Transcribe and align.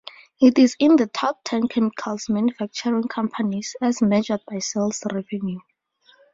It 0.39 0.57
is 0.57 0.75
in 0.79 0.95
the 0.95 1.05
top 1.05 1.41
ten 1.45 1.67
chemicals 1.67 2.27
manufacturing 2.27 3.03
companies 3.03 3.75
as 3.83 4.01
measured 4.01 4.41
by 4.49 4.57
sales 4.57 5.03
revenue. 5.13 5.59